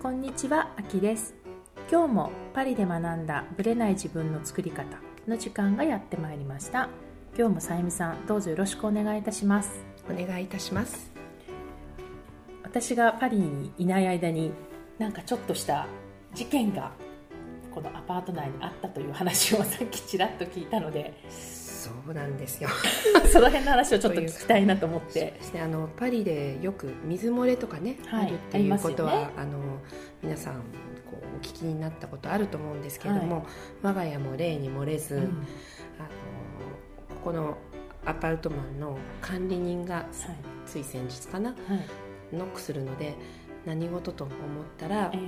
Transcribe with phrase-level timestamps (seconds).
[0.00, 1.34] こんにちは、あきです。
[1.90, 4.84] 今日もパリで学んだブレない自分の作り方
[5.26, 6.88] の時間がやってまいりました。
[7.36, 9.88] 今日もさゆみさん、どうぞよろしくお願いいたします。
[10.08, 11.10] お願いいたします
[12.62, 14.52] 私がパリにいない間に
[14.98, 15.86] なんかちょっとした
[16.34, 16.92] 事件が
[17.74, 21.14] このアパート内にあったという話をさっきちらっと聞いたので
[21.78, 22.68] そうなんですよ。
[23.32, 25.34] その辺の話をちょっと聞きたいなと思って。
[25.40, 29.30] そしてあのパリでよく水漏れとかね、はいあるっていうことはね。
[29.36, 29.58] あの
[30.20, 30.54] 皆さん
[31.08, 33.46] こうお聞きになったことあると思うんですけれども、
[33.82, 35.22] 我が家も例に漏れず、うん。
[35.22, 35.28] あの
[37.08, 37.56] ここの
[38.04, 40.08] アパートマンの管理人がはい。
[40.66, 42.36] つい先日かなはい。
[42.36, 43.14] ノックするので
[43.64, 44.36] 何事と思っ
[44.76, 45.18] たらえ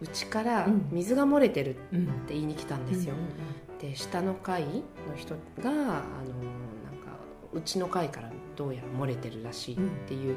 [0.00, 0.88] うちからうん。
[0.90, 2.26] 水が漏れてるってえうん。
[2.26, 6.00] 言いに来たんですよ、うんうんで下の階の人があのなんか
[7.52, 10.36] うちの階からどうやら漏れてるらしいっていう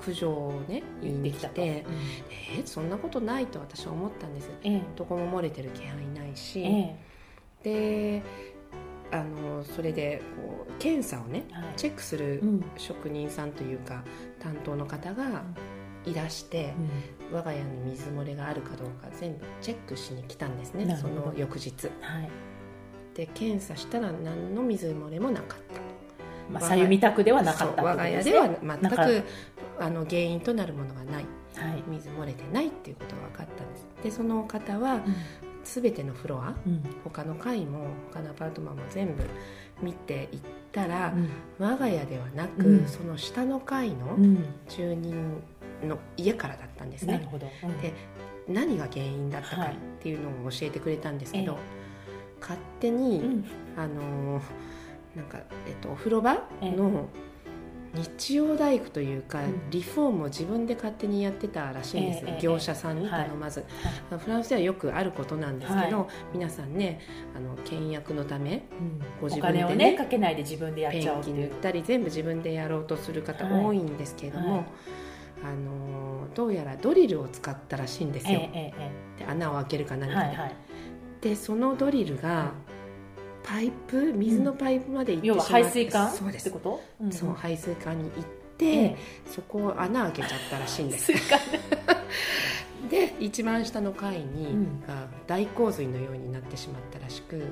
[0.00, 1.54] 苦情をねうんできたと。
[1.54, 1.84] て、
[2.30, 4.50] えそんなことないと私は思ったんです。
[4.62, 4.82] ええ。
[4.94, 6.96] どこも漏れてる気配ないし、え
[7.62, 8.22] で
[9.10, 11.64] あのそれでこう検査をねえはい。
[11.76, 12.64] チェックするうん。
[12.76, 14.04] 職人さんというか
[14.38, 15.42] 担当の方が
[16.04, 16.72] いらして、
[17.32, 21.88] 我が家に水漏れがあるかどうか全部チェックしに来たんですねその翌日。
[22.00, 22.30] はい
[23.16, 25.86] で検査したら何の水漏れもなかった
[26.50, 29.24] まあ、さゆみ宅ではなかったってそう我が家では全く
[29.80, 31.24] あの原因となるものがない。
[31.54, 31.82] たはい。
[31.88, 33.86] 水漏れてないっていうことが分かったんです。
[34.04, 35.00] でその方は
[35.64, 36.82] 全てのフロアうん。
[37.02, 39.24] 他の階も他のアパートマンも全部
[39.82, 41.28] 見ていったら、うん。
[41.58, 42.86] 我が家ではなく、うん。
[42.86, 44.44] その下の階のうん。
[44.68, 45.42] 住人
[45.82, 47.14] の家からだったんですね。
[47.14, 47.80] なる、ほど、うん。
[47.80, 47.92] で
[48.48, 51.85] 何が原因だったかはいっていうのを教えてくれたんですけど、え
[52.40, 53.44] 勝手に、うん。
[53.76, 54.42] あのー
[55.16, 56.70] なんか、えっと、お風呂場ええ。
[56.72, 57.08] の
[57.94, 59.70] 日曜大工というか、うん。
[59.70, 63.24] リフォームを自分で勝手にやってたらしいんです、ええええ業者さんにはい。
[63.24, 63.64] 頼まず、
[64.18, 67.00] フランスではよくあることなんですけど、は皆さんね
[67.34, 69.00] あの倹約のためうん。
[69.20, 71.36] ご自お分でね金をねかけないで自分でやっペちゃおうっていう。
[71.36, 74.64] ンキ塗ったり全部自分でやろうとする方はい多いんですけれども、はい。
[75.44, 80.54] あのどうやらドリルを使ったらしいんですよ、ええええで穴を開けるかええ何かで、はいはい
[81.26, 82.52] でそのドリルが
[83.42, 86.48] パイプ水のパイプまで行ってしまって、要は排水管そうです。
[86.48, 88.24] ってこと、んそう排水管に行っ
[88.56, 88.96] て、ええ。
[89.28, 91.12] そこを穴開けちゃったらしいんです。
[92.88, 94.80] で一番下の階に、うん。
[94.86, 97.42] が大洪水のようになってしまったらしくで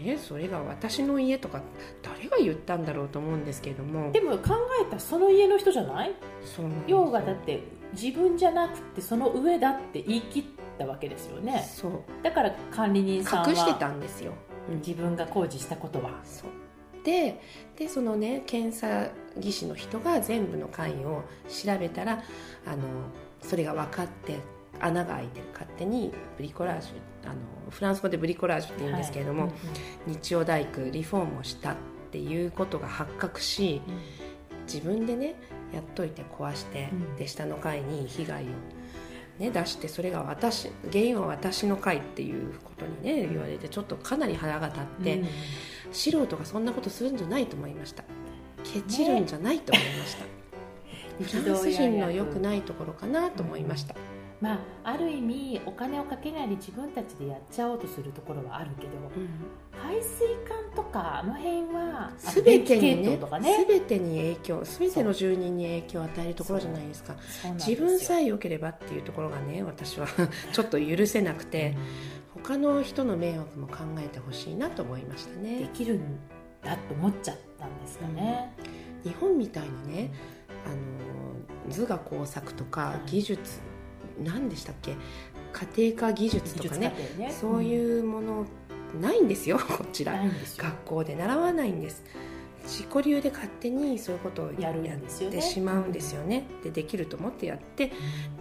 [0.00, 1.60] ねそれが私の家とか
[2.02, 4.12] 誰が言ったんだろうと思うんですけれども。
[4.12, 6.14] でも考えたらその家の人じゃない？
[6.44, 7.62] そう要がだって
[7.92, 10.44] 自分じゃなくてその上だって言い切っ
[10.78, 11.66] たわけですよね。
[11.74, 12.02] そう。
[12.22, 14.32] だから管理人さんは隠してたんですよ、
[14.70, 14.76] うん。
[14.76, 16.20] 自分が工事したことは。
[16.24, 17.04] そう。
[17.04, 17.40] で
[17.76, 22.22] でそのね検査技師の人が全部の階を調べたら
[22.66, 22.82] あの
[23.40, 24.38] それが分かって
[24.80, 27.36] 穴が開いてる勝手にブリコラージュあの
[27.70, 29.52] フランス語でブリコラージュって言うんですけれども、はい。
[30.06, 31.76] 日曜大工リフォームをしたっ
[32.10, 34.00] ていうことが発覚しうんうん。
[34.66, 35.34] 自分でね
[35.72, 37.16] やっといて壊して、うん。
[37.16, 38.46] で下の階に被害を、
[39.38, 45.16] ね、出してそれが私原因は私の階っていうことにね言われてちょっとかなり腹が立って。
[45.18, 45.28] うん。
[45.90, 48.04] 素人がそんなことするんじゃないと思いました。
[48.64, 50.24] ケチるんじゃないと思いました、
[51.40, 53.94] フランス人の良くないところかなと思いました、
[54.40, 58.92] まあ、ある意味お金をかけないで自分たちでやっちゃおうとするところはあるけど
[59.72, 60.57] 排水管と
[61.02, 63.64] かあの辺はあと全てにね統とかね。
[63.68, 67.14] 全てに影響全ての住人に影響を与えるところじゃないですか。
[67.54, 70.06] 自分さえ良ければっていうところがね私は
[70.52, 71.76] ちょっと許せなくて
[72.34, 76.18] 他の人の迷惑も考えてほしいなと思いましたでねきるん
[76.62, 78.52] だと思っちゃったんですかね、
[79.04, 80.10] 日本みたいにね
[80.66, 83.10] あの図画工作とかはい。
[83.10, 83.60] 技術、
[84.22, 84.96] 何でしたっけ？
[85.52, 86.94] 家庭科技術とかね。
[87.18, 87.32] ね。
[87.32, 88.46] そういうもの
[88.94, 90.22] ないんですよ こちうんら
[90.56, 92.04] 学校で習わないんです。
[92.64, 96.44] 自己流で勝手にそういうことをやるんやってしまうんですよね。
[96.62, 97.92] でできると思ってやって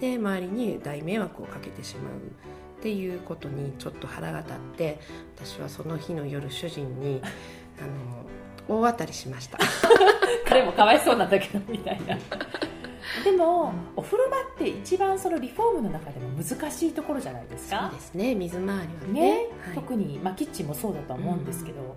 [0.01, 2.13] で周りに大迷惑をかけてしまう
[2.79, 4.99] っていうことにちょっと腹が立って
[5.38, 7.21] 私はその日の夜主人に
[7.79, 7.85] あ
[8.73, 9.57] の大当たりしました。
[10.45, 12.17] 彼もかわいそうなんだけどみたいな
[13.23, 18.79] でもお風呂場って一番そのリフォームの中でも難しいところじゃないですそうかですね水回りは
[19.13, 19.21] ね。
[19.21, 19.75] ね、はい。
[19.75, 21.95] 特に、まあ、キッチンもそうだとは思うんですけど、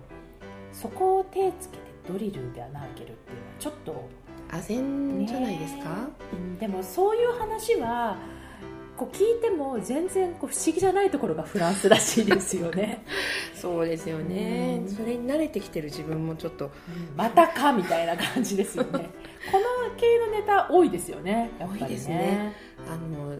[0.73, 4.09] そこを手つけてドリルで穴開けるっていうのはちょっと、
[4.49, 8.17] あぜんじゃないですか、うんでもそういう話は
[8.97, 13.03] こう聞いても全然こう不思議じゃないところがフランスらしいですよね。
[13.55, 14.89] そうですよね、うん。
[14.89, 16.69] それに慣れてきてる自分もちょっと。
[17.17, 17.71] またか？
[17.71, 18.89] みたいな感じですよね。
[19.51, 19.65] この
[19.97, 22.53] 系のネタ多いですよねやっぱり多いですね。
[22.87, 23.37] あの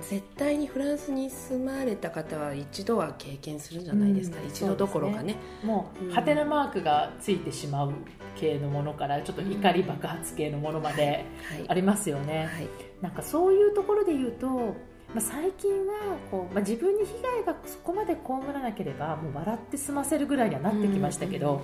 [0.00, 5.36] 絶対にフランスに住まれた方は一度は経験するんじゃないですか、うん一度どころかね。
[5.64, 6.12] もう、うん。
[6.12, 7.94] ハテナマークがついてしまう
[8.36, 11.64] 系のものからちょっと怒り爆発系のものまではい。
[11.68, 12.68] ありますよね、はい。
[13.00, 14.76] なんかそういうところで言うと、
[15.14, 17.12] まあ、最近はこう、まあ、自分に被
[17.44, 18.20] 害がそこまで被
[18.52, 21.60] らなければもう笑って済ませるぐらいにはなってきましたけど、うん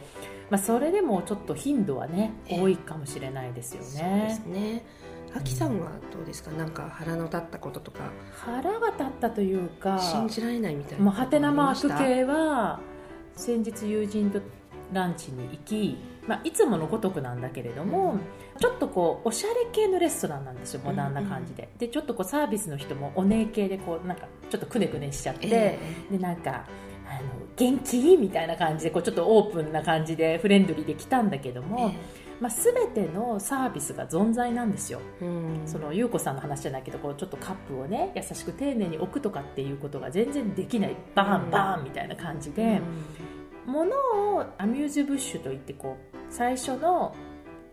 [0.51, 2.61] まあ、それでもちょっと頻度はねええ。
[2.61, 4.49] 多いかもしれないですよそうでねす。
[4.49, 4.85] ね。
[5.35, 6.51] あきさんはどうですか？
[6.51, 8.01] なんか腹の立ったこととか。
[8.33, 12.81] 腹が立ったというか信じられないみたいなもうハテナマーク系は
[13.35, 14.41] 先日友人と
[14.93, 18.21] ランチに行き、まあ、いつものごとくなんだけれども、うん。
[18.61, 25.79] ちょっとこうおしゃれ系のレストランなんですよモダンな感じで、でちょっとこうサービスの人もお姉系でこうなんかちょっとくねくねしちゃって、え
[26.11, 26.67] でなんか
[27.09, 28.17] あの元気？
[28.17, 31.95] みたいな感じでこうちょっとオープンな感じでフレンドリーで来たんだけどえも、
[32.41, 35.01] まあ、全てのサービスが存在なんですよ。
[35.21, 35.63] えうん。
[35.67, 40.97] その優子さんの話じゃないけどこうちょっとカップをね優しく丁寧に置くとかっていうことが全然できない。
[41.15, 42.81] バーンバーンみたいな感じで、
[43.67, 43.97] もの
[44.37, 47.15] をアミューズブッシュといってこう最初の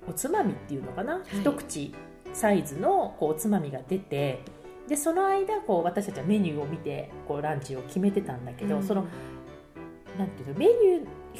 [0.08, 1.40] おつまみっていうのかな、い。
[1.40, 1.96] 一口
[2.34, 4.44] サイズのこうおつまみが出て
[4.88, 8.84] でその間こう私たちはメニューを見てこうランチを決めてたんだけど、うん。
[8.84, 9.06] その
[10.18, 10.60] なんていうの？
[10.60, 10.76] メニュ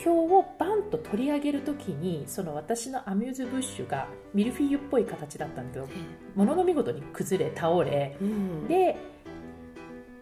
[0.06, 5.88] ー表をバンと取り上げるときにその私のアミューズブッシュがミルフィーユっぽい形だったんだけど
[6.36, 8.68] ものの見事に崩れ倒れうん。
[8.68, 8.96] で、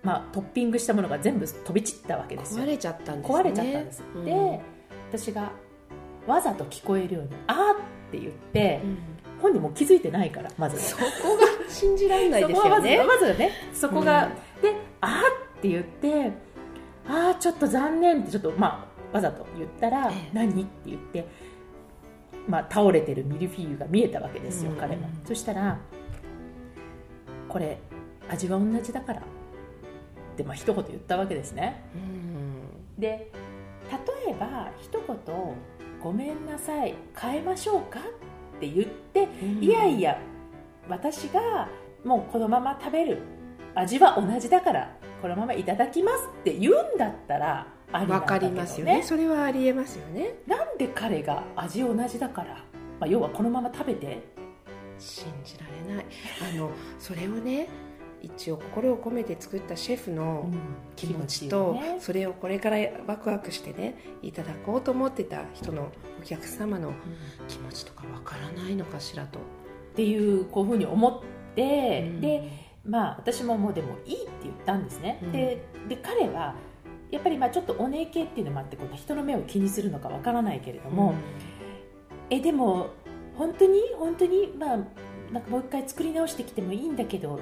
[0.04, 2.64] まあ、トッピングしたものが全部飛び散ったわけですよ。
[2.64, 3.40] 壊れちゃったんですね。
[3.40, 4.26] 壊れちゃったんです、うん。
[4.26, 4.62] で
[5.12, 5.52] 私が
[6.28, 7.76] わざと聞こえるように「あー」っ
[8.12, 8.98] て言って、うん。
[9.42, 13.04] 本人も気づいてないからまずそこが信じられないですよね。
[13.06, 14.32] まずはねそこが、
[14.62, 15.12] で「あー」
[15.60, 16.32] って言って
[17.08, 20.30] 「あーちょっと残念」ってちょっとまあわざと言ったら「ええ。
[20.34, 21.28] 何?」って言って、
[22.48, 24.78] まあ、倒れてるミルフィーユが見えたわけですよ、うん。
[24.78, 25.08] 彼も。
[25.24, 25.78] そしたら
[27.48, 27.78] 「これ
[28.28, 29.24] 味は同じだから」っ
[30.36, 31.84] てまあ一言言ったわけですね。
[31.94, 33.00] うん。
[33.00, 33.32] で
[33.92, 35.08] 例えば一言
[36.02, 38.00] 「ごめんなさい変えましょうか?」
[38.58, 39.28] って言って
[39.62, 40.20] いやいや
[40.90, 41.68] 私が
[42.04, 43.20] もうこのまま食べる
[43.76, 48.80] 味は同じだからこのままいただきますって言うんだったらありなんわかります。
[48.80, 50.36] よねそれはありえますよね。
[50.46, 52.56] なんで彼が味同じだから、
[53.00, 54.22] まあ、要はこのまま食べて。
[55.00, 56.06] 信じられない。
[56.52, 57.68] あのそれをね
[58.22, 60.50] 一応心を込めて作ったシェフの
[60.96, 66.94] 気持ちと、それをこれからワクワクしてねいただこうと思ってた人のお客様の
[67.48, 69.42] 気持ちとかわからないのかしらと、っ
[69.96, 71.22] ていうこういうふうに思っ
[71.56, 72.22] て、うん。
[72.22, 75.32] でまあ私ももうでもいいって言ったんですね、うん。
[75.32, 76.56] でで彼は
[77.12, 81.14] やっぱりまあちょっとお姉系っていうのもあってこう人の目を気にするのかわからないけれども、
[82.30, 82.90] えでも
[83.36, 83.82] 本当に？
[83.98, 84.54] 本当に？
[84.58, 84.78] まあ
[85.32, 87.40] なんかもう一回作り直してきてもいいんだけど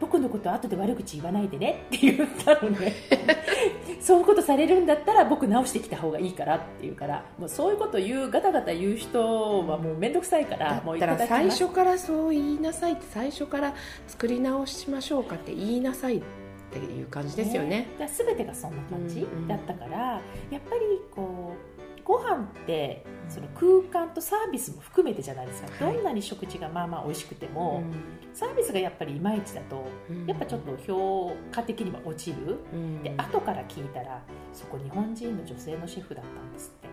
[0.00, 2.92] 僕のこと後で悪口言わないでね って言ったのね。
[4.00, 11.26] そういうことされるんだったら僕直してきた方がいいからって言うからもうそういうこと言うガタガタ言う人はもう面倒くさいからだもうだきます。
[11.26, 13.74] 最初からそう言いなさいって最初から
[14.06, 16.22] 作り直しましょうかって言いなさいっ
[16.70, 17.88] ていう感じですよね。
[17.98, 19.98] だから全てがそんな感じだったから、
[20.50, 21.75] やっぱりこう
[22.06, 25.94] ご飯ってその空間とサービスも含めてじゃないですか、はい。
[25.94, 27.82] どんなに食事がまあまあ美味しくても、
[28.32, 30.26] うサービスがやっぱりいまいちだとん。
[30.26, 33.02] やっぱちょっと評価的には落ちる、うん。
[33.02, 34.22] で後から聞いたら
[34.52, 36.88] そこ日本人の女性のシェフだったんですって、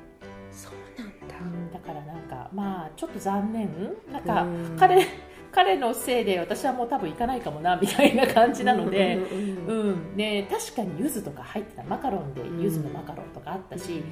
[0.51, 1.79] そうなんだ。
[1.79, 3.70] だからなんかまあちょっと残念。
[4.12, 4.75] なんかうん。
[4.79, 5.05] 彼
[5.53, 14.03] 彼のせいで私はもう多分行かないかもなみたいな感じなので、うんうんうんうん、で確かに柚子とか入ってたマカロンで柚子のマカロンとかあったし、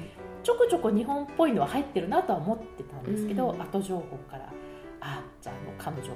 [0.42, 3.60] ちょこちょこ日本っぽいのは入ってるなとは思ってたんですけど、うん。
[3.60, 4.52] 後情報から
[5.00, 6.14] あじゃあもう彼女が、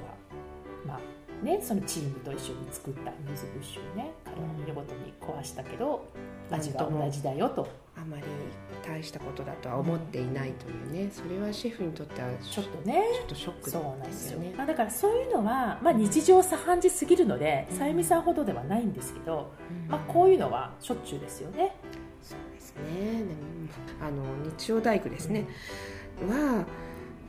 [0.85, 6.05] まあね、そのチームと一緒に作ったミューズブッシュをね彼は見事に壊したけど、
[6.49, 7.63] 味は同じだよと。
[7.63, 7.67] あ
[8.09, 8.23] まり
[8.85, 14.53] 大したことだとは思っていないというね、それはシェフにとってはちょっとねちょっとショックそうなんでですすよ、よね。
[14.57, 19.51] まあ、だからそういうのは、まあ、日常茶飯事すぎるので、うんさゆみさんほどではないんですけど、
[19.85, 21.75] うんまあ、こういうのはしょっちゅうですよね。
[22.21, 23.23] そうですね。
[24.01, 24.23] あの
[24.57, 25.45] 日曜大工ですね。
[26.27, 26.65] は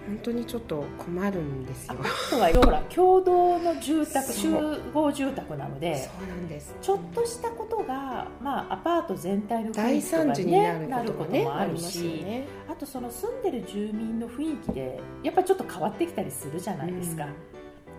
[0.07, 2.09] 本当にちょっと困るんですよアパ。
[2.09, 4.50] ートは要は共同の住宅集
[4.95, 6.75] 合住宅なのでそうなんです。
[6.81, 12.47] ちょっとしたことが、まあ、アパート全体の雰大囲気とか惨事になねることもあるし、ね。
[12.71, 17.26] あとその住んでる住民の雰囲気でやっぱりちょっと変わってきたりするじゃないですか、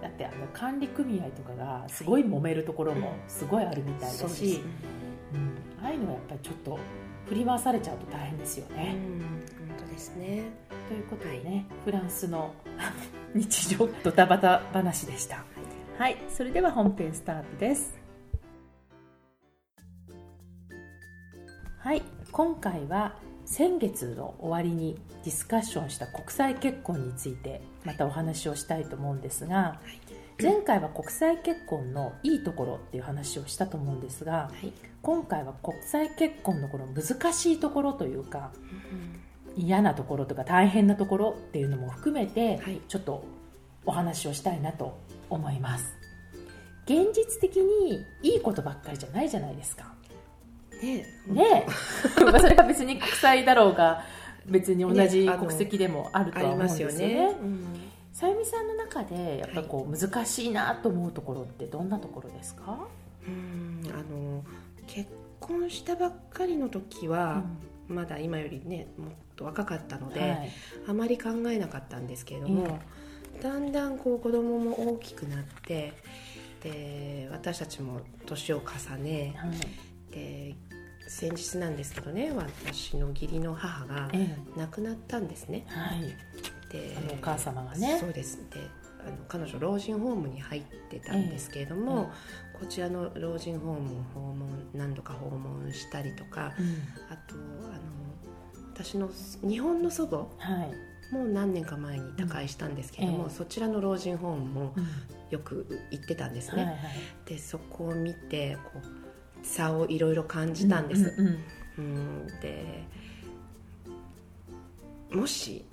[0.02, 4.62] だってあの管理組合とかがすごい揉めるところもすごいあるみたいだし、そうです。
[5.36, 6.80] うん、ああいうのはやっぱりちょっと
[7.28, 8.96] 振り回されちゃうと大変ですようん、ね。
[9.78, 10.44] 本当ですね。
[10.90, 12.52] ということでね、はい、フランスの
[13.36, 15.46] 日常ドタバタ話でした。
[16.00, 17.96] はい、それでは本編スタートです。
[21.78, 23.16] はい、今回は
[23.46, 29.80] 先月の終わりにディスカッションした国際結婚についてまたお話をしたいと思うんですが、
[30.42, 34.50] 前回は国際結婚のいいところっていう話をしたと思うんですが、
[35.04, 38.52] 今回は国際結婚のこの難しいところというか、
[39.60, 42.82] 嫌なところとか大変なところっていうのも含めて、はい。
[42.88, 43.24] ちょっと
[43.86, 44.98] お話をしたいなと
[45.30, 45.96] 思います。
[46.86, 49.94] 現実的にいいことばっかりじゃないじゃないですか。
[50.82, 51.66] ねね
[52.20, 52.24] え。
[52.24, 54.04] まあそれが別に国際だろうが
[54.46, 57.16] 別に同じ国籍でもあるとは思うんますよですよね。
[57.16, 57.38] ね。
[57.42, 57.66] うん。
[58.14, 62.80] さゆみさんの中でやっぱりこう難しいなと思うところってどんなところですか、
[63.28, 64.44] うんあの
[64.88, 67.44] 結婚したばっかりの時は、
[67.88, 70.52] まだ今よりねもっと若かったので、はい。
[70.88, 72.80] あまり考えなかったんですけれども、
[73.42, 75.94] だんだんこう子供も大きくなって
[76.62, 80.14] で私たちも年を重ねはい。
[80.14, 80.56] で
[81.08, 85.66] 先日なんですけどね私の義理の母がえ亡くなったんですね。
[85.68, 86.02] えはい。
[86.72, 87.98] でお母様がね。
[88.00, 88.38] そうです。
[88.50, 88.60] で
[89.02, 92.12] あの彼女老人ホームに入ってたんですけれども、
[92.60, 96.52] こちらの老人ホームを訪問何度か訪問したりとか
[98.82, 99.10] 私の
[99.42, 103.30] 日本の祖母はい、もう何年か前に他界したんですけれども、うん。
[103.30, 104.88] ええそちらの老人ホームもうん。
[105.30, 106.78] よく行ってたんですね、はいはい、
[107.26, 111.38] でそこを見てこう差をいろいろ感じたんです、うんうん
[111.78, 111.86] うん。
[111.86, 111.88] う
[112.24, 112.28] ん。
[112.42, 112.84] で
[115.12, 115.66] もし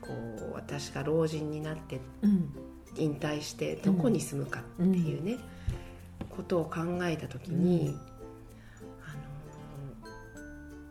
[0.00, 2.54] こう私が老人になってうん。
[2.96, 5.38] 引退してどこに住むかっていうね、
[6.30, 7.94] ことを考えた時に、うん。
[7.94, 8.00] あの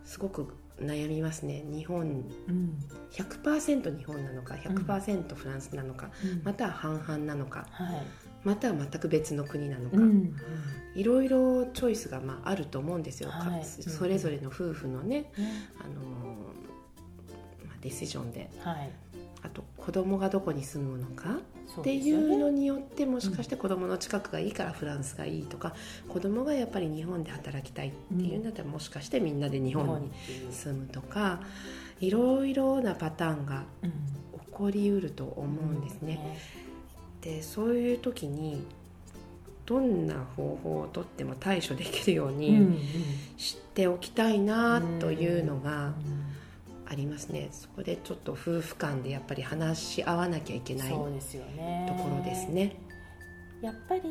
[0.04, 0.46] すごく
[0.80, 1.64] 悩みますね。
[1.66, 2.78] 日本うん。
[3.10, 6.42] 100%日本なのか100%フランスなのか、うん。
[6.44, 8.06] または半々なのかはい。
[8.44, 10.36] または全く別の国なのか、うん。
[10.94, 15.32] いろいろチョイスがまああると思うんですよ、かはいそれぞれの夫婦のね、ね
[15.80, 16.00] あの
[17.66, 18.50] まあディシジョンで。
[18.60, 18.90] はい
[19.42, 21.36] あと子供がどこに住むのか
[21.80, 25.74] っていうのによってもしかして子供の近くがいいからフランスがいいとか
[26.08, 30.10] 子供がやっぱり日本で働きたいっていうんだったらもしかしてみんなで日本に
[30.50, 31.40] 住むとか
[32.00, 36.36] いろいろなパターンがうん起こりうると思うんですね。
[37.20, 38.66] でそういう時に
[39.66, 42.40] どんな方法をとっても対処できるよううんうん。
[42.40, 42.78] に
[43.36, 45.92] 知っておきたいなというのが
[46.90, 47.48] ありますね。
[47.52, 51.94] そこでちょっと夫婦間でやっぱり話し合わなきゃいけないとそうですよね。
[52.02, 52.76] ころですね。
[53.60, 54.02] やっぱり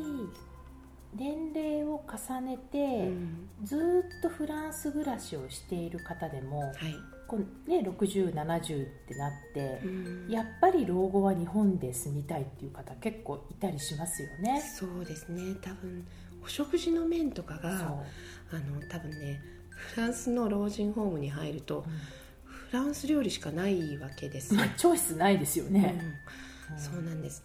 [1.14, 3.48] 年齢を重ねて、うん。
[3.64, 6.94] ずーっとフランス暮らしをしている方でもはい。
[7.26, 9.88] こう、ね、6070ってなってう
[10.28, 10.30] ん。
[10.30, 14.62] やっぱり老後は日本で住みたいっていう方結構いたりしますよね。
[14.78, 15.56] そうですね。
[15.60, 16.06] 多分
[16.44, 21.84] お食事の面とかがあの多分ねフランスの老人ホームに入ると
[22.70, 24.54] フランス料理しかないわけです。
[24.54, 25.98] よ、まあチョイスないですよね。
[26.70, 26.78] うん。
[26.78, 27.44] そうなんです。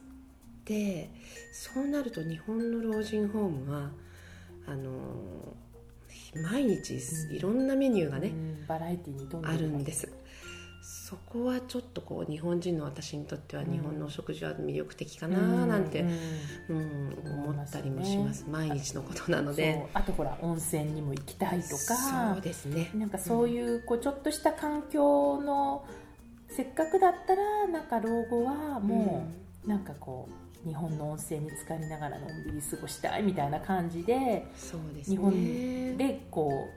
[0.65, 1.09] で
[1.51, 3.91] そうなると日本の老人ホームは
[4.65, 4.91] あの
[6.41, 6.99] 毎日
[7.31, 8.65] いろんなメニューがね、うん。
[8.67, 10.09] バラエティにあるんです
[11.03, 16.05] そこはちょっとこう日本人の私にとっては日本のお食事は魅力的かななんて、
[16.69, 16.77] うん。
[16.77, 18.45] うん思ったりもします。
[18.49, 19.85] 毎日のことなので。
[19.93, 22.33] あとほら温泉にも行きたいとか。
[22.33, 22.89] そうですね。
[22.95, 25.85] なんかそういうこうちょっとした環境の
[26.47, 29.27] せっかくだったらなんか老後はも
[29.65, 30.29] うなんかこ
[30.63, 35.17] う日本の温泉に浸かりながらのんびり過ごしたいみたいな感じでそうですね。
[35.17, 36.69] 日本でこ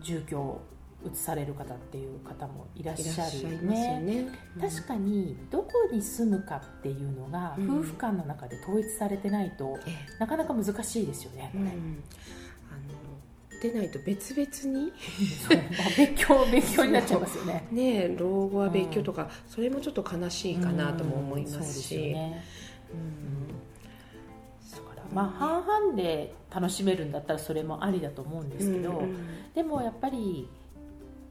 [0.00, 0.73] う住居を
[1.04, 4.28] 移される方っていう方もいらっいしゃるらっしゃいますよね。
[4.60, 7.78] 確かにどこに住むかっていうのがうん。
[7.80, 12.02] 夫婦間の中で統一されてないとえなかなか難しいですよねえ、うん、
[12.70, 14.92] あのでないと別々に？
[15.96, 17.66] 別居別居になっちゃいますよね。
[17.70, 22.44] ねえ老後は別居とか、それもちょっと悲しいかなとも思いますし、よね。
[25.12, 29.52] まあ半々で楽しめるんだったらそれもありだと思うんですけど、うんうん。
[29.54, 30.48] でもやっぱり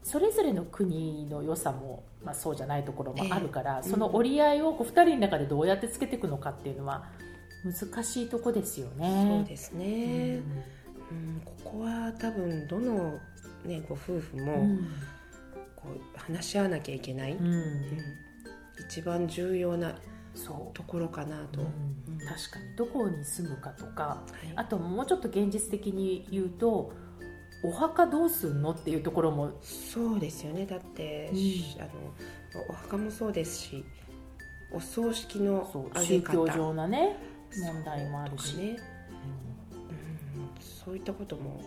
[0.04, 7.06] それぞれの国の良さも、まあ、そうじゃないところもあるから、ええその折り合いをこう2人の中でどうやってつけていくのかっていうのは
[7.64, 9.38] 難しいとこですよね。
[9.38, 10.42] そうですね、
[11.10, 11.42] うん。
[11.42, 13.18] ここは多分どの、
[13.64, 14.88] ね、ご夫婦もうん。
[15.74, 17.46] こう話し合わなきゃいけない、うん。
[17.46, 17.82] うん
[18.86, 19.94] 一番重要な
[20.74, 21.66] ところかなと、うん。
[22.20, 22.26] うん。
[22.26, 22.76] 確かに。
[22.76, 24.52] どこに住むかとかはい。
[24.56, 26.92] あともうちょっと現実的に言うと
[27.64, 29.52] お墓どうすんのっていうところも。
[29.62, 30.66] そうですよね。
[30.66, 31.36] だって、うん。
[31.36, 33.84] しあのお墓もそうですし
[34.70, 37.16] お葬式の宗教方上のね
[37.56, 38.72] 問題もあるし、ね、うん。
[38.72, 38.78] うん、
[40.60, 41.62] そういったことも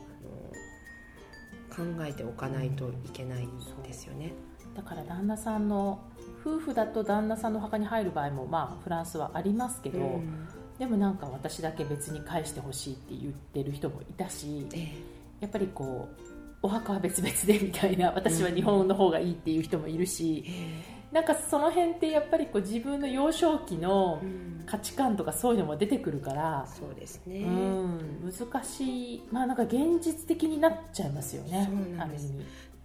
[1.76, 3.48] 考えておかないといけない
[3.84, 4.34] ですよね。
[4.76, 6.00] だから旦那さんの
[6.46, 10.48] 夫婦だと旦那さんの墓に入る場合もまあフランスはありますけど、うん。
[10.78, 16.22] でもなんか私だけ別に返してほしいって言ってる人もいたしえやっぱりこう
[16.62, 24.54] お墓は別々でみたいな私は日本の方がいいっていう人もいるしえ、なんかその辺ってやっぱりこう自分の幼少期のうん。
[24.68, 29.24] 価値観とかそういうのも出てくるから、そうですね、うん、難しい。
[29.32, 32.28] まあなんか現実的になっちゃいますよねそうなんです。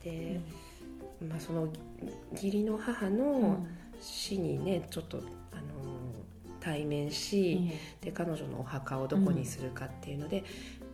[0.05, 0.39] ある意味。
[0.39, 0.41] で、
[1.29, 1.67] まあ、その
[2.35, 3.67] 義理の母うのん。
[4.01, 5.25] 死にねちょっとあの
[6.61, 10.45] 対面し、で彼女のお墓をどこにするかっていうので、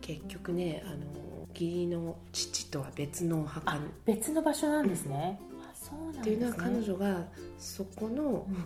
[0.01, 6.19] 結局ねあの義理の父とは別のお墓別の場所なんですね、あそうなんね。
[6.21, 7.25] っていうのは彼女が
[7.57, 8.65] そこのうん。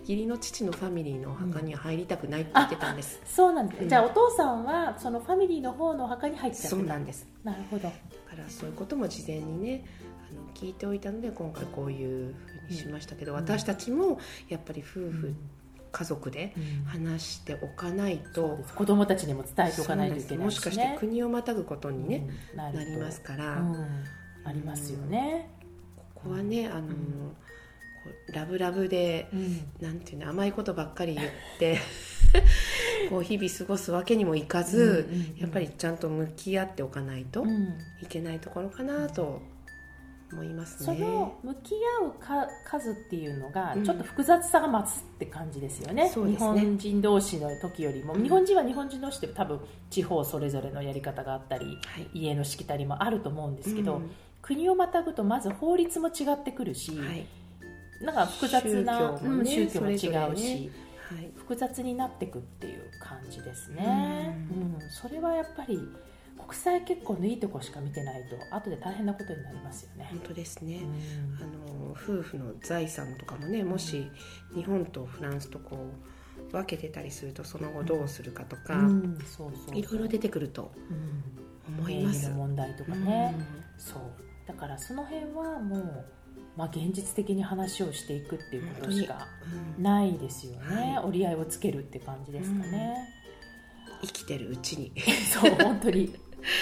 [0.00, 3.88] 義理の父のファミリーのお墓には入りたくないって言ってたんです、そうなんです、うん。
[3.88, 7.26] じゃあお父さんはそのファミリーの方のお墓に入っちゃってたそうなんです。
[7.44, 7.82] なるほど。
[7.84, 7.96] だか
[8.36, 9.84] らそういうことも事前にね
[10.30, 13.38] あの聞いておいたので今回こういうふうにしましたけど、うん。
[13.38, 15.34] 私たちもやっぱり夫婦、
[15.92, 16.84] 家族でうん。
[16.86, 18.48] 話しておかないと。
[18.48, 18.74] そうで、す。
[18.74, 22.56] 子供たちにも伝えておかないといけないし、ね、もしかして国をまたぐことにね、うん。
[22.56, 24.04] なりますから、うん。
[24.44, 25.48] ありますよね、
[26.14, 29.60] ここはねあの、んこうラブラブでうん。
[29.80, 31.78] なんていうの甘いことばっかり言って
[33.10, 37.78] こう日々過ごすわけにもいかず、やっぱりちゃんと向き合っておかないとうん。
[38.00, 39.42] いけないところかなと
[40.32, 41.00] 思いますそね。
[41.00, 43.84] の向き合うか数っていうのがうん。
[43.84, 46.46] ちょっと複雑さが増すって感じですよね,、日そうですね。
[46.46, 48.22] 本人同士の時よりも、うん。
[48.22, 49.60] 日本人は日本人同士で多分
[49.90, 52.10] 地方それぞれのやり方があったりはい。
[52.12, 54.10] 家のしきたりもあると思うんですけど、うん。
[54.40, 57.26] 国をまたぐとまず法律も違ってくるし、はい。
[58.00, 60.70] なんか複雑な宗教も違うし、
[61.14, 61.32] はい。
[61.36, 64.90] 複雑になってくっていう感じですね、ううん。
[64.90, 65.78] それはやっぱり
[66.38, 71.36] 国際結婚のいいとこしか見てないと後で大変なことになりますよね、本当ですね、うん。
[71.36, 74.10] あの夫婦の財産とかもねもし
[74.54, 75.86] 日本とフランスとこ
[76.50, 78.74] う分けてたりするとその後どうするかとか、
[79.72, 81.22] いろいろ出てくるとうん。
[81.78, 82.28] 思います。
[82.28, 83.34] の問題とかね、
[83.78, 84.00] そう。
[84.46, 86.04] だからその辺はもう、
[86.56, 89.82] まあ、現実的に話をしていくっていうことしかうんうん。
[89.82, 91.04] ないですよね、はい。
[91.06, 92.96] 折り合いをつけるって感じですかね、
[94.02, 94.92] 生きてるうちに。
[95.30, 96.14] そう本当に。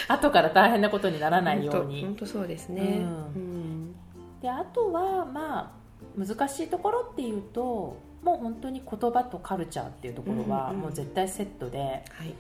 [0.09, 2.03] 後から大変なことにならないように。
[2.03, 3.07] 本当そうですね、うん。
[3.07, 3.95] うん。
[4.41, 5.75] であとはま
[6.19, 10.81] あ難しいところっていうともう本当に言葉とカルチャーっていうところはうんうん。
[10.83, 11.79] もう絶対セットで。
[11.79, 12.35] はい。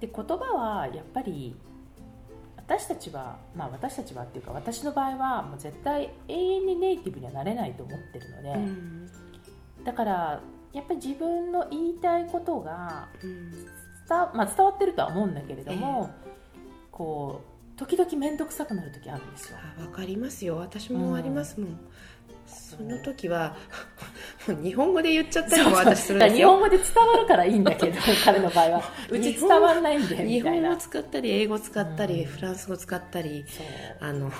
[0.00, 1.54] で言葉はやっぱり
[2.56, 9.10] 私たちはまあ私たちはっていうか私の場合はもう絶対永遠にネイティブにはなれないと思ってるので、うん。
[9.84, 10.40] だから
[10.72, 13.66] やっぱり自分の言いたいことがうん
[14.10, 16.10] 伝,、まあ、伝わってるとは思うんだけれども、
[16.90, 17.42] こ
[17.76, 19.58] う時々面倒くさくなる時あるんですよ。
[19.78, 20.56] あわかりますよ。
[20.56, 21.80] 私もありますもん、
[22.46, 23.56] その時は
[24.62, 28.82] 日本語で言っちゃったりも私するんだから日本ですよ語で伝わるからいいんだけど 彼の場合は。
[29.08, 30.68] うち伝わらないんで日みたいな。
[30.68, 32.26] 本語使ったり英語使ったり、うん。
[32.26, 33.44] フランス語使ったり
[34.00, 34.30] あの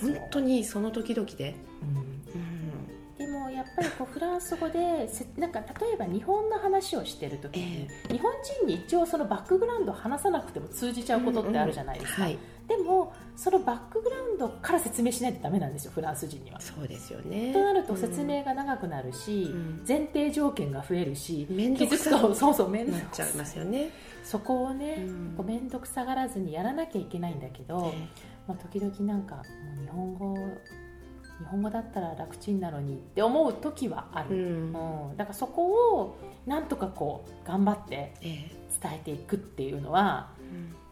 [0.00, 1.88] 本当にその時々で、うん。
[1.88, 2.58] うん
[3.18, 12.38] でもやっぱりこうフランス語でせなんか例えば日本の話をしてる時に、日本人に一応そのバックグラウンドを話さなくても通じちゃうことってあるじゃないですか、はい。
[12.68, 16.60] でもそのバックグラウンドから説明しないとダメなんですよフランス人には。
[16.60, 17.52] そうですよね。
[17.52, 19.84] となると説明が長くなるし、うん。
[19.86, 23.90] 前提条件が増えるし面倒くさ気づくとそうそう面倒くさっちゃいますよね、
[24.22, 25.34] そこをね、うん。
[25.36, 27.92] こう面倒くさがらずにやらなきゃいけないんだけど、
[28.46, 29.42] まあ、時々なんかも
[29.76, 30.36] う日本語
[31.38, 34.72] 日本語だったら楽ちんなのにって思う時はあうる、ん。
[35.10, 35.16] うん。
[35.16, 38.50] だからそこをなんとかこう頑張ってえ
[38.82, 40.42] 伝えていくっていうのは、え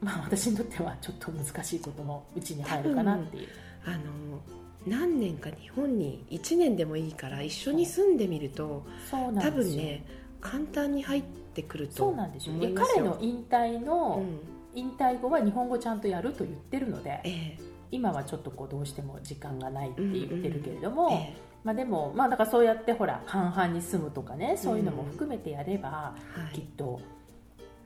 [0.03, 0.07] うん。
[0.07, 3.49] まあ、私にとってはちょっと難しいことのうちに入るかなっていう。
[3.85, 4.41] あの
[4.87, 9.75] 何年か日本に1年でもいいから一緒に住んでみるとそうな多んですよ。
[9.75, 10.05] 分ね
[10.41, 11.23] 簡単に入っ
[11.55, 12.55] てくるとそうなんですよ。
[12.75, 14.39] 彼の引退の、うん。
[14.79, 17.59] 引退後は日本語ちゃんとやると言ってるのでえ
[17.91, 26.15] 今はちょっとこうどうしても時間がないって言ってるけれどえも、えまあ、でも、まあ、だからそうやってほら半々に住むとかねそういうのも含めてやれば、
[26.53, 27.01] きっと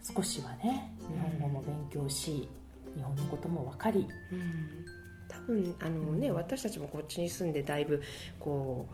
[0.02, 2.48] 少しはね日本語も勉強し、
[2.96, 4.06] 日本のことも分かり。
[4.32, 4.84] うん。
[5.28, 6.34] 多分あのね、うん。
[6.34, 8.02] 私たちもこっちに住んでだいぶ
[8.38, 8.86] こ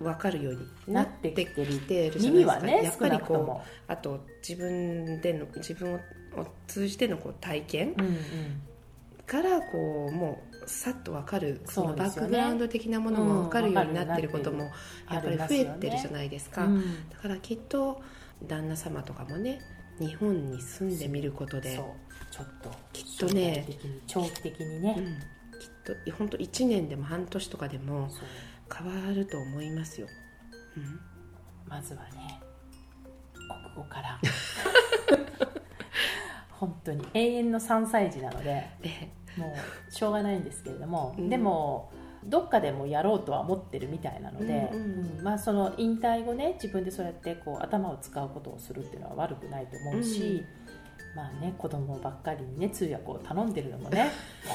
[0.00, 0.54] う分かるよう
[0.86, 6.00] になっててきてるきて耳はねやっぱりこうあと自分での自分を
[6.66, 7.94] 通じてのこう体験。
[7.98, 8.14] うんうん
[9.28, 17.08] からこうもうさっと分かるそのバックグラウンド的なものも分かるようになってることもうんやっぱり増えてるじゃないですか、うん。
[17.10, 18.02] だからきっと
[18.42, 19.60] 旦那様とかもね
[20.00, 21.76] 日本に住んでみることで
[22.30, 23.66] ちょっときっとね
[24.06, 25.04] 長期的にね、うん、
[25.58, 28.08] きっと本当1年でも半年とかでも
[28.74, 30.06] 変わると思いますよ、
[30.76, 31.00] うん、
[31.68, 32.40] まずはね
[33.34, 34.18] 国語から。
[36.58, 39.54] 本当に永遠の3歳児なのででも
[39.88, 41.28] うしょうがないんですけれども、うん。
[41.28, 41.90] でも
[42.24, 45.24] どっかでもやろうとは思ってるみたいなので、うんうんうん。
[45.24, 50.44] まあ、その引退後ね自分でそうやってこう頭を使うことをするっていうのは悪くないと思うし、
[51.14, 54.10] まあね子供ばっかりにね通訳を頼んでるのもね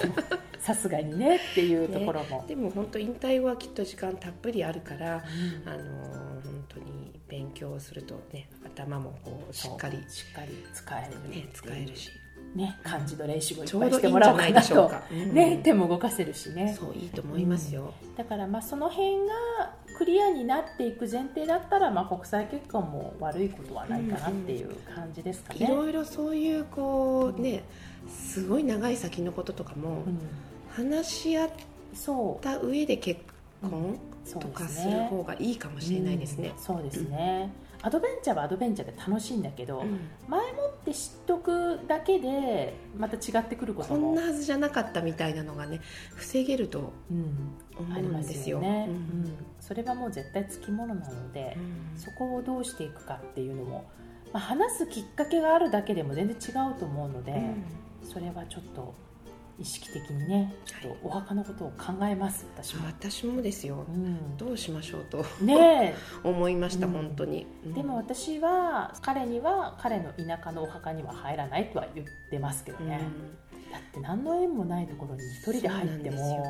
[0.60, 5.24] さすがにねっていうところも、でも本当引退後はきっと時間たっぷりあるから、
[5.66, 5.70] うん。
[5.70, 11.50] あのー本当に勉強するとね頭もこうしっかり、ね、しっかり使えるっていう。
[11.54, 12.10] 使えるし
[12.56, 15.34] ね漢字の練習もいっぱいしてもらおうかなないでしょうとか、うん。
[15.34, 16.76] ね手も動かせるしね。
[16.80, 25.66] そういいと思いますよ、だからまあその辺がクリアになっていく前提だったらまあ国際結婚も悪いことはないかなっていう感じですかね。
[25.66, 27.64] いろいろそういうこうね
[28.08, 30.20] すごい長い先のこととかもうん。
[30.76, 31.50] 話し合っ
[32.42, 33.22] た上で結
[33.62, 34.00] 婚
[34.40, 36.54] とかでする方がいいかもしれないですね。
[36.58, 36.64] うん。
[36.64, 37.52] そうですね。
[37.86, 40.00] アドベンチャーはアドベンチャーで楽しいんだけど、うん。
[40.28, 45.82] 前もって知っとくだけでまた違ってくることもこんなはずじゃなかったみたいなのがね
[46.16, 48.58] 防げるとうん、思ありまうんですすよ。
[48.58, 48.98] よね、ううん。
[49.26, 52.00] んそれはもう絶対つきものなので、うん。
[52.00, 53.86] そこをどうしていくかっていうのも、
[54.32, 57.42] まあ、話すきっかけがあるだけでも全然違うと思うので、
[58.02, 58.94] それはちょっと
[59.64, 63.86] 意識的にねちょっとお墓のことを考えます私も、私もですよ。
[63.88, 66.92] うん、どうしましょうとね 思いました、うん。
[66.94, 72.90] 本当に、えでも私は彼には彼の田舎のお墓には入らないとは言ってますけどうん。
[72.90, 73.00] ね、
[73.72, 76.44] だって何の縁もないところに一人で入っても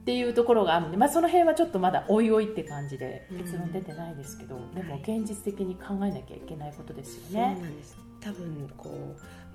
[0.00, 3.38] っていうところがあるので、まあ、その辺はちょっとまだおいおいって感じでうん。
[3.38, 7.54] 結論出てないですけど、でもはい現実的に考えなきゃいけないことですよそうなね。
[7.54, 7.96] んです。
[8.20, 8.90] 多分こ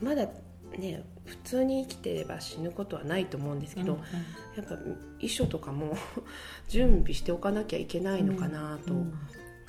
[0.01, 0.27] うまだ
[0.77, 3.99] ね普通に生きてれば死ぬことはないと思うんですけど、うん
[4.57, 4.75] やっぱ
[5.19, 5.95] 遺書とかも
[6.67, 9.13] 準備しておかなきゃいけないのかなとうん。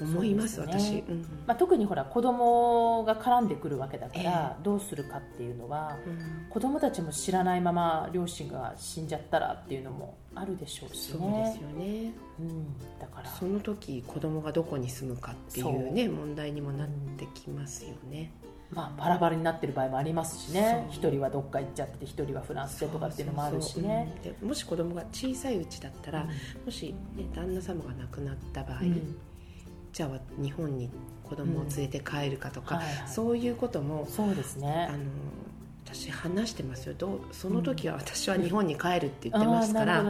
[0.00, 1.02] 思います、そうですね。
[1.04, 6.48] 私、うんまあ、特にほら子供が絡んでくるわけだからえどうするかっていうのはうん。
[6.48, 12.04] 子供たちも知らないまま両親が死んじゃったらっていうのもあるでしょうしそうですね。
[12.04, 12.12] よね。
[12.38, 13.28] うん、だから。
[13.28, 18.30] その時子供がどこに住むかっていうね問題にもなってきますよね、
[18.70, 20.86] まあ、バラバラになってる場合もありますしね。
[20.90, 24.14] 一人はどっか行っちゃってて一人はフランスでとかっていうのもあるしね。
[24.22, 26.28] そうそうもし子供が小さいうちだったら、うん。
[26.64, 29.16] もし、ね、旦那様が亡くなった場合、うん。
[29.92, 30.90] じゃあ日本に
[31.24, 33.08] 子供を連れて帰るかとか、はいはい。
[33.08, 34.88] そういうこともそうですね。
[34.90, 34.98] あの
[35.94, 36.94] 私話してますよ。
[36.96, 40.04] どうその時は私は日本に帰るって言ってますから、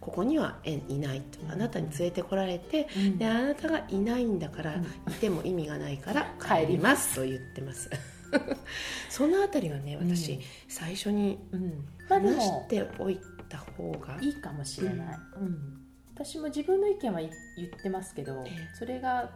[0.00, 1.38] ここにはいないと。
[1.50, 3.18] あなたに連れてこられてうん。
[3.18, 5.12] であなたがいないんだから、うん。
[5.12, 7.16] いても意味がないから帰 帰りりまます。
[7.16, 7.90] と言ってます。
[9.10, 10.40] そのあたりはね私、うん。
[10.68, 11.38] 最初に
[12.08, 14.18] 話しもておいた方が。
[14.20, 15.86] いいかもしれない、うん。
[16.14, 18.74] 私も自分の意見は言言ってますけど、ええ。
[18.78, 19.30] それが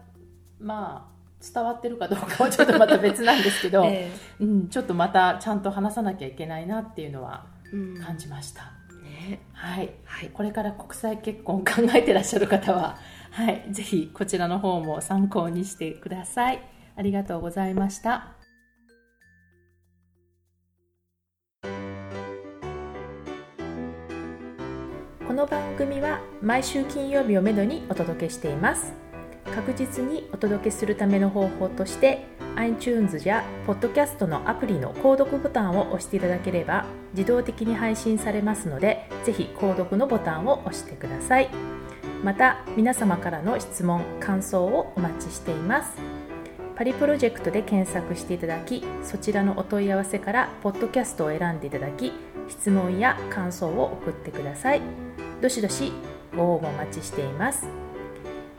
[0.61, 7.47] まあ伝わってるかどうかはちょっとまた別なんですけど、 えうん、ちょっとまたちゃんと話さなきゃいけないなっていうのは
[8.05, 8.65] 感じました、
[9.03, 9.41] ね。
[9.53, 9.91] はい。
[10.05, 10.29] はい。
[10.29, 12.99] これから国際結婚を考えてらっしゃる方は、
[13.31, 16.61] はい、ぜひこちらの方も参考にしてください。
[16.97, 18.41] ありがとうございました。
[25.27, 29.00] この番組は毎週金曜日をめどにお届けしています
[29.55, 41.51] 確実にお届けするための方法として iTunes や Podcast のアプリの購読ボタンを押していただければ自動的に配信されますのでぜひ購読のボタンを押してください。
[42.23, 45.93] また皆様からの質問感想をお待ちしています。
[46.77, 52.13] パリプロジェクトで検索していただきそちらのお問い合わせからポッドキャストを選んでいただき
[52.49, 54.83] 質問や感想を送ってください。
[55.41, 55.93] どしどし
[56.37, 57.80] ご応募お待ちしています。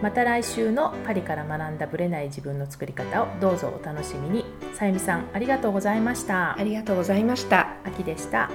[0.02, 4.46] また来週のパリから学んだブレない自分の作り方をどうぞお楽しみに。
[4.74, 6.58] さゆみさんありがとうございました。
[6.58, 7.76] ありがとうございました。
[7.86, 8.50] 秋でした